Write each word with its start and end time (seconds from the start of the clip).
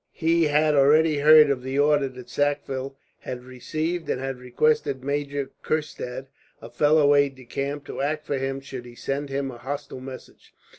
He 0.15 0.45
had 0.45 0.73
already 0.73 1.19
heard 1.19 1.51
of 1.51 1.61
the 1.61 1.77
order 1.77 2.09
that 2.09 2.27
Sackville 2.27 2.97
had 3.19 3.43
received; 3.43 4.09
and 4.09 4.19
had 4.19 4.39
requested 4.39 5.03
Major 5.03 5.51
Kurstad, 5.61 6.25
a 6.59 6.71
fellow 6.71 7.13
aide 7.13 7.35
de 7.35 7.45
camp, 7.45 7.85
to 7.85 8.01
act 8.01 8.25
for 8.25 8.39
him 8.39 8.61
should 8.61 8.85
he 8.85 8.95
send 8.95 9.29
him 9.29 9.51
a 9.51 9.59
hostile 9.59 9.99
message. 9.99 10.55